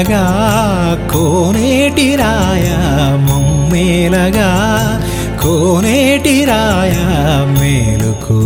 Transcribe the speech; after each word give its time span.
కొమ్మేలగా 0.00 0.26
కోనేటి 1.10 2.06
రాయ 2.20 2.68
కోనేటిరాయ 3.26 4.48
కోనేటి 5.42 6.36
రాయ 6.50 6.94
మేలుకో 7.56 8.38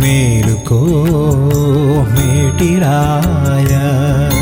మేలుకో 0.00 0.80
మేటిరాయ 2.14 3.72
మేలుకో 3.74 4.41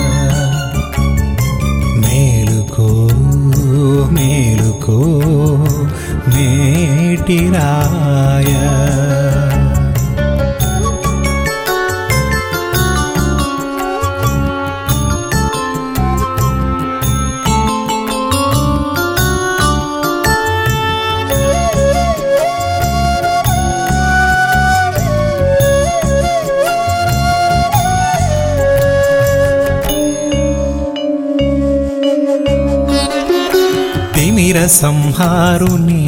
వీర 34.52 34.62
సంహారుని 34.74 36.04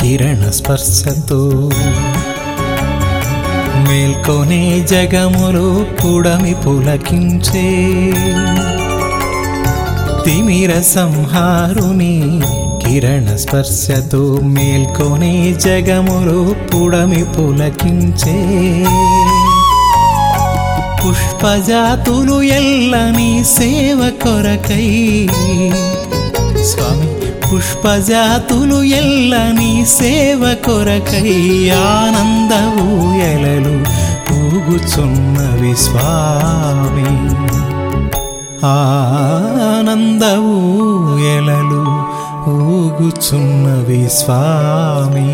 కిరణ 0.00 0.42
స్పర్శతో 0.50 1.40
మేల్కొనే 3.82 4.60
జగములు 4.92 5.64
పుడమి 5.98 6.54
పులకించే 6.62 7.64
తిమిర 10.24 10.72
సంహారుని 10.92 12.14
కిరణ 12.84 13.36
స్పర్శతో 13.44 14.22
మేల్కొనే 14.54 15.34
జగములు 15.66 16.38
పుడమి 16.70 17.22
పులకించే 17.34 18.38
పుష్పజాతులు 21.00 22.38
ఎల్లని 22.56 23.30
సేవ 23.52 24.00
కొరకై 24.22 24.86
పుష్పజాతులు 27.56 28.78
ఎల్లని 28.96 29.70
సేవ 29.92 30.42
కొరకై 30.64 31.30
ఆనంద 31.76 32.52
ఊయలలు 32.82 33.72
ఊగుచున్నవి 34.38 35.72
స్వామి 35.84 37.06
ఆనంద 38.72 40.22
ఊయలలు 40.50 41.80
ఊగుచున్నవి 42.54 44.02
స్వామి 44.18 45.26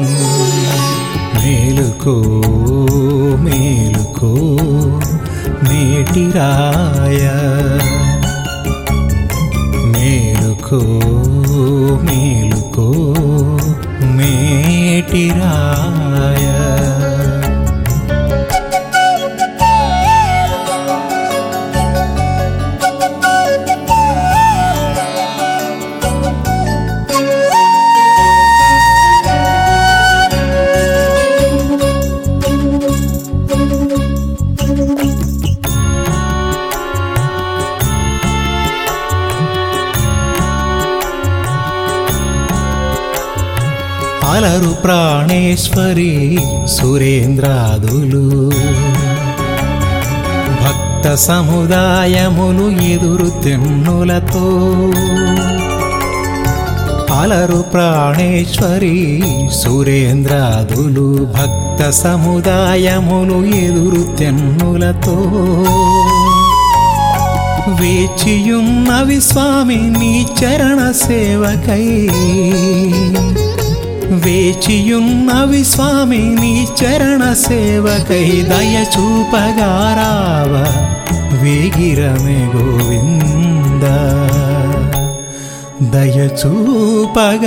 మేలుకో 1.34 2.16
మేలుకో 3.47 4.33
నేటిరాయ 5.66 7.25
మేలుకో 9.94 10.83
మేలుకో 11.98 12.52
అలరు 44.32 44.72
ప్రాణేశ్వరి 44.84 46.38
సురేంద్రాదులు. 46.66 48.50
భక్త 50.62 51.15
సముదాయములు 51.15 52.66
ఎదురు 52.82 53.28
తెన్నులతో 53.44 54.47
అలరు 57.21 57.60
ప్రాణేశ్వరి 57.72 59.22
సురేంద్రాదులు 59.53 61.09
భక్త 61.34 61.91
సముదాయములు 61.91 63.38
ఎదురు 63.56 64.16
తెన్నులతో 64.19 65.16
వేచియున్నవి 67.81 69.21
స్వామి 69.21 69.81
నీ 69.98 70.26
చరణ 70.41 70.81
సేవకై 70.91 71.87
వేచియున్నవి 74.12 75.65
స్వామి 75.65 76.19
నీ 76.19 76.69
చరణ 76.83 77.33
సేవకై 77.33 78.47
దయ 78.49 78.84
చూపగారావ? 78.99 80.53
వేగిరమే 81.43 82.51
గోవింద. 82.56 83.83
దయ 85.93 86.27
చూపగారావ? 86.27 87.39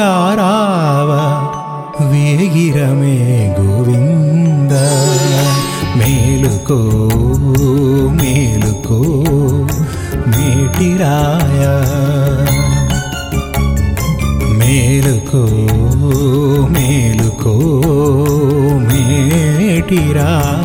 వేగిరమే 2.12 3.56
గోవింద. 3.60 4.72
మేలుకో 5.98 7.10
మేలుకో 8.12 8.98
మేటిరాయ. 10.28 11.66
మేలుకో 14.58 15.48
మేటిరాయ 19.88 20.65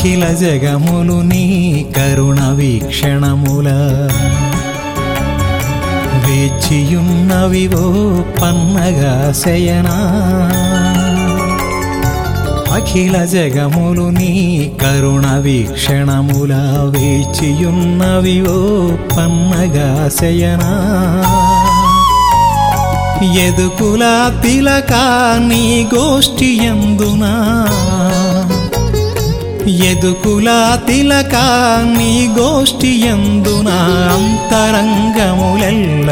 అఖిల 0.00 0.24
జగములు 0.24 1.20
నీ 1.20 1.86
కరుణ 1.96 2.48
వీక్షణముల. 2.52 3.68
వేచియున్నవివో 6.26 7.82
పన్నగా 8.42 9.32
శయనా. 9.32 9.98
అఖిల 12.74 13.24
జగములు 13.24 14.10
నీ 14.10 14.72
కరుణ 14.82 15.38
వీక్షణముల. 15.38 16.54
వేచియున్నవివో 16.98 18.58
పన్నగా 19.16 20.08
శయనా. 20.08 20.72
ఎదుకులా 23.42 24.40
తిలక 24.42 24.92
నీ 25.40 25.88
గోష్ఠి 25.94 26.64
ఎందునా 26.64 27.66
ఎదుకులా 29.70 30.78
తిలక 30.86 31.34
నీ 31.98 32.34
గోష్ఠి 32.38 33.06
ఎందున 33.06 33.68
అంతరంగములెల్ల 34.12 36.08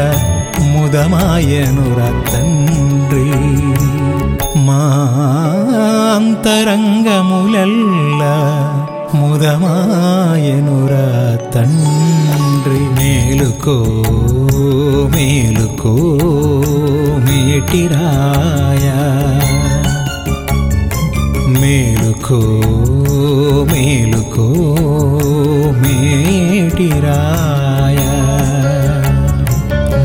ముదమాయనుర 0.61 1.99
తండ్రి. 2.31 3.29
మా 4.59 4.83
అంతరంగములెల్ల 6.15 8.21
ముదమాయనుర 9.15 10.93
తండ్రి. 11.51 12.79
మేలుకో 12.79 13.77
మేలుకో 15.15 15.93
మేటిరాయ 17.25 18.87
మేలుకో. 21.61 22.41
మేలుకో 23.71 24.45
మేటిరాయ 25.81 27.99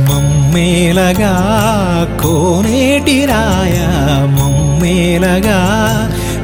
మమ్మేలగా 0.09 1.33
కోనేటిరాయ 2.23 3.79
మమ్మేలగా 4.37 5.59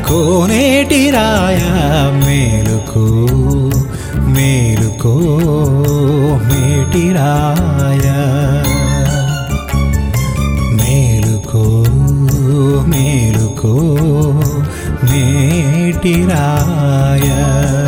కోనేటిరాయ 0.09 1.61
మేలుకో 2.25 3.05
మేలుకో 4.35 5.15
మేటిరాయ 6.49 8.07
మేలుకో 10.81 11.65
మేలుకో 12.93 13.75
మేటిరాయ 15.11 16.90
రాయ 17.11 17.80